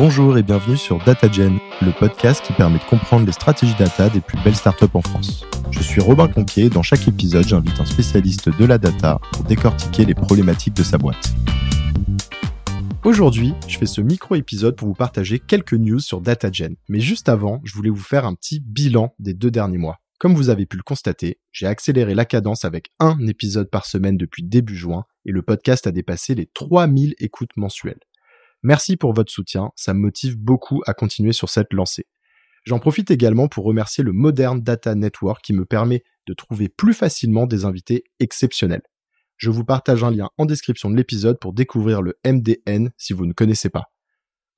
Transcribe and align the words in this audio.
Bonjour 0.00 0.38
et 0.38 0.42
bienvenue 0.42 0.78
sur 0.78 0.96
DataGen, 1.04 1.58
le 1.82 1.92
podcast 1.92 2.42
qui 2.42 2.54
permet 2.54 2.78
de 2.78 2.84
comprendre 2.84 3.26
les 3.26 3.32
stratégies 3.32 3.74
data 3.78 4.08
des 4.08 4.22
plus 4.22 4.38
belles 4.42 4.56
startups 4.56 4.86
en 4.94 5.02
France. 5.02 5.44
Je 5.70 5.82
suis 5.82 6.00
Robin 6.00 6.26
Conquier 6.26 6.64
et 6.64 6.70
dans 6.70 6.82
chaque 6.82 7.06
épisode, 7.06 7.46
j'invite 7.46 7.78
un 7.78 7.84
spécialiste 7.84 8.48
de 8.48 8.64
la 8.64 8.78
data 8.78 9.20
pour 9.32 9.44
décortiquer 9.44 10.06
les 10.06 10.14
problématiques 10.14 10.72
de 10.72 10.82
sa 10.82 10.96
boîte. 10.96 11.34
Aujourd'hui, 13.04 13.52
je 13.68 13.76
fais 13.76 13.84
ce 13.84 14.00
micro-épisode 14.00 14.74
pour 14.74 14.88
vous 14.88 14.94
partager 14.94 15.38
quelques 15.38 15.74
news 15.74 16.00
sur 16.00 16.22
DataGen. 16.22 16.76
Mais 16.88 17.00
juste 17.00 17.28
avant, 17.28 17.60
je 17.64 17.74
voulais 17.74 17.90
vous 17.90 17.96
faire 17.96 18.24
un 18.24 18.34
petit 18.34 18.58
bilan 18.58 19.14
des 19.18 19.34
deux 19.34 19.50
derniers 19.50 19.76
mois. 19.76 19.98
Comme 20.18 20.34
vous 20.34 20.48
avez 20.48 20.64
pu 20.64 20.78
le 20.78 20.82
constater, 20.82 21.40
j'ai 21.52 21.66
accéléré 21.66 22.14
la 22.14 22.24
cadence 22.24 22.64
avec 22.64 22.88
un 23.00 23.18
épisode 23.26 23.68
par 23.68 23.84
semaine 23.84 24.16
depuis 24.16 24.44
début 24.44 24.76
juin 24.76 25.04
et 25.26 25.30
le 25.30 25.42
podcast 25.42 25.86
a 25.86 25.92
dépassé 25.92 26.34
les 26.34 26.46
3000 26.46 27.16
écoutes 27.18 27.54
mensuelles. 27.58 28.00
Merci 28.62 28.96
pour 28.96 29.14
votre 29.14 29.32
soutien, 29.32 29.70
ça 29.74 29.94
me 29.94 30.00
motive 30.00 30.38
beaucoup 30.38 30.82
à 30.86 30.94
continuer 30.94 31.32
sur 31.32 31.48
cette 31.48 31.72
lancée. 31.72 32.06
J'en 32.64 32.78
profite 32.78 33.10
également 33.10 33.48
pour 33.48 33.64
remercier 33.64 34.04
le 34.04 34.12
Modern 34.12 34.60
Data 34.60 34.94
Network 34.94 35.42
qui 35.42 35.54
me 35.54 35.64
permet 35.64 36.02
de 36.26 36.34
trouver 36.34 36.68
plus 36.68 36.92
facilement 36.92 37.46
des 37.46 37.64
invités 37.64 38.04
exceptionnels. 38.18 38.82
Je 39.38 39.48
vous 39.48 39.64
partage 39.64 40.04
un 40.04 40.10
lien 40.10 40.28
en 40.36 40.44
description 40.44 40.90
de 40.90 40.96
l'épisode 40.96 41.38
pour 41.40 41.54
découvrir 41.54 42.02
le 42.02 42.18
MDN 42.26 42.90
si 42.98 43.14
vous 43.14 43.24
ne 43.24 43.32
connaissez 43.32 43.70
pas. 43.70 43.84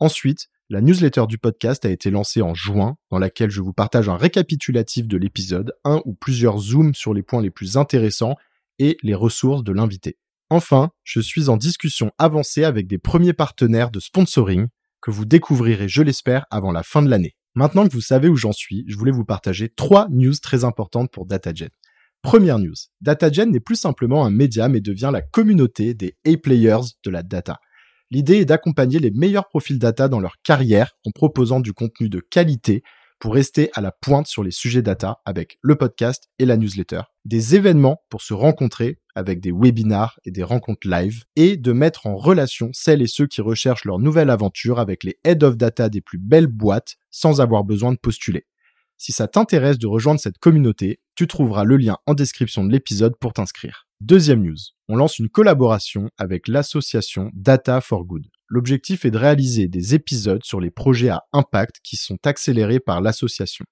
Ensuite, 0.01 0.49
la 0.69 0.81
newsletter 0.81 1.27
du 1.29 1.39
podcast 1.39 1.85
a 1.85 1.91
été 1.91 2.11
lancée 2.11 2.43
en 2.43 2.55
juin, 2.55 2.97
dans 3.11 3.19
laquelle 3.19 3.51
je 3.51 3.61
vous 3.61 3.73
partage 3.73 4.09
un 4.09 4.17
récapitulatif 4.17 5.07
de 5.07 5.17
l'épisode, 5.17 5.75
un 5.85 6.01
ou 6.05 6.15
plusieurs 6.15 6.59
zooms 6.59 6.95
sur 6.95 7.15
les 7.15 7.23
points 7.23 7.43
les 7.43 7.51
plus 7.51 7.77
intéressants 7.77 8.35
et 8.81 8.97
les 9.03 9.15
ressources 9.15 9.63
de 9.63 9.73
l'invité. 9.73 10.17
Enfin, 10.53 10.91
je 11.03 11.19
suis 11.19 11.49
en 11.49 11.57
discussion 11.57 12.11
avancée 12.19 12.63
avec 12.63 12.87
des 12.87 12.99
premiers 12.99 13.33
partenaires 13.33 13.91
de 13.91 14.01
sponsoring 14.01 14.67
que 15.01 15.11
vous 15.11 15.25
découvrirez, 15.25 15.89
je 15.89 16.03
l'espère, 16.03 16.45
avant 16.51 16.73
la 16.73 16.83
fin 16.83 17.01
de 17.01 17.09
l'année. 17.09 17.37
Maintenant 17.55 17.89
que 17.89 17.93
vous 17.95 18.03
savez 18.03 18.29
où 18.29 18.37
j'en 18.37 18.53
suis, 18.53 18.85
je 18.87 18.95
voulais 18.99 19.13
vous 19.13 19.25
partager 19.25 19.71
trois 19.71 20.09
news 20.11 20.35
très 20.43 20.65
importantes 20.65 21.11
pour 21.11 21.25
DataGen. 21.25 21.71
Première 22.21 22.59
news, 22.59 22.75
DataGen 23.01 23.51
n'est 23.51 23.61
plus 23.61 23.77
simplement 23.77 24.27
un 24.27 24.31
média 24.31 24.69
mais 24.69 24.83
devient 24.83 25.09
la 25.11 25.23
communauté 25.23 25.95
des 25.95 26.19
A-players 26.27 26.83
de 27.03 27.11
la 27.11 27.23
data. 27.23 27.59
L'idée 28.11 28.37
est 28.37 28.45
d'accompagner 28.45 28.99
les 28.99 29.11
meilleurs 29.11 29.49
profils 29.49 29.79
data 29.79 30.09
dans 30.09 30.21
leur 30.21 30.37
carrière 30.43 30.93
en 31.07 31.13
proposant 31.13 31.61
du 31.61 31.73
contenu 31.73 32.11
de 32.11 32.21
qualité 32.21 32.83
pour 33.19 33.33
rester 33.33 33.71
à 33.73 33.81
la 33.81 33.91
pointe 33.91 34.27
sur 34.27 34.43
les 34.43 34.51
sujets 34.51 34.83
data 34.83 35.23
avec 35.25 35.57
le 35.63 35.77
podcast 35.77 36.29
et 36.39 36.45
la 36.45 36.59
newsletter, 36.59 37.03
des 37.25 37.55
événements 37.55 38.03
pour 38.11 38.21
se 38.21 38.35
rencontrer 38.35 38.99
avec 39.15 39.41
des 39.41 39.53
webinars 39.53 40.19
et 40.25 40.31
des 40.31 40.43
rencontres 40.43 40.89
live, 40.89 41.25
et 41.37 41.57
de 41.57 41.73
mettre 41.73 42.07
en 42.07 42.17
relation 42.17 42.71
celles 42.73 43.03
et 43.03 43.07
ceux 43.07 43.27
qui 43.27 43.41
recherchent 43.41 43.85
leur 43.85 43.99
nouvelle 43.99 44.31
aventure 44.31 44.79
avec 44.79 45.05
les 45.05 45.19
head 45.25 45.43
of 45.43 45.57
data 45.57 45.89
des 45.89 46.01
plus 46.01 46.19
belles 46.19 46.47
boîtes 46.47 46.97
sans 47.11 47.41
avoir 47.41 47.65
besoin 47.65 47.93
de 47.93 47.99
postuler. 47.99 48.47
Si 48.97 49.11
ça 49.13 49.27
t'intéresse 49.27 49.79
de 49.79 49.87
rejoindre 49.87 50.21
cette 50.21 50.39
communauté, 50.39 51.01
tu 51.15 51.27
trouveras 51.27 51.65
le 51.65 51.77
lien 51.77 51.99
en 52.07 52.15
description 52.15 52.65
de 52.65 52.71
l'épisode 52.71 53.17
pour 53.19 53.33
t'inscrire. 53.33 53.87
Deuxième 54.01 54.43
news, 54.43 54.57
on 54.89 54.97
lance 54.97 55.19
une 55.19 55.29
collaboration 55.29 56.09
avec 56.19 56.49
l'association 56.49 57.31
Data 57.35 57.81
for 57.81 58.05
Good. 58.05 58.29
L'objectif 58.49 59.05
est 59.05 59.11
de 59.11 59.19
réaliser 59.19 59.67
des 59.67 59.95
épisodes 59.95 60.45
sur 60.45 60.61
les 60.61 60.71
projets 60.71 61.09
à 61.09 61.23
impact 61.33 61.77
qui 61.83 61.97
sont 61.97 62.19
accélérés 62.25 62.81
par 62.81 63.01
l'association. 63.01 63.65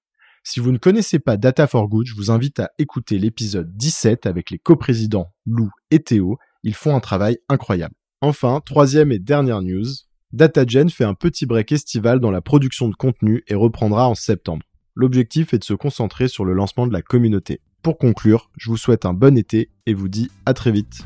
Si 0.43 0.59
vous 0.59 0.71
ne 0.71 0.77
connaissez 0.77 1.19
pas 1.19 1.37
Data 1.37 1.67
for 1.67 1.87
Good, 1.87 2.07
je 2.07 2.15
vous 2.15 2.31
invite 2.31 2.59
à 2.59 2.71
écouter 2.79 3.19
l'épisode 3.19 3.75
17 3.77 4.25
avec 4.25 4.49
les 4.49 4.57
coprésidents 4.57 5.31
Lou 5.45 5.69
et 5.91 5.99
Théo. 5.99 6.39
Ils 6.63 6.73
font 6.73 6.95
un 6.95 6.99
travail 6.99 7.37
incroyable. 7.47 7.93
Enfin, 8.21 8.59
troisième 8.65 9.11
et 9.11 9.19
dernière 9.19 9.61
news, 9.61 9.85
DataGen 10.33 10.89
fait 10.89 11.03
un 11.03 11.13
petit 11.13 11.45
break 11.45 11.71
estival 11.71 12.19
dans 12.19 12.31
la 12.31 12.41
production 12.41 12.89
de 12.89 12.95
contenu 12.95 13.43
et 13.47 13.55
reprendra 13.55 14.07
en 14.07 14.15
septembre. 14.15 14.65
L'objectif 14.95 15.53
est 15.53 15.59
de 15.59 15.63
se 15.63 15.73
concentrer 15.73 16.27
sur 16.27 16.43
le 16.43 16.53
lancement 16.53 16.87
de 16.87 16.93
la 16.93 17.01
communauté. 17.01 17.61
Pour 17.83 17.97
conclure, 17.97 18.49
je 18.57 18.69
vous 18.69 18.77
souhaite 18.77 19.05
un 19.05 19.13
bon 19.13 19.37
été 19.37 19.69
et 19.85 19.93
vous 19.93 20.09
dis 20.09 20.31
à 20.45 20.53
très 20.53 20.71
vite. 20.71 21.05